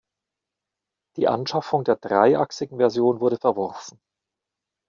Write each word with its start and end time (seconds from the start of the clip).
Die 1.15 1.27
Anschaffung 1.27 1.83
der 1.83 1.95
dreiachsigen 1.95 2.77
Version 2.77 3.19
wurde 3.19 3.37
verworfen. 3.37 3.99